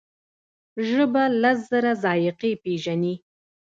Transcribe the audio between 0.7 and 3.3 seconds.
ژبه لس زره ذایقې پېژني.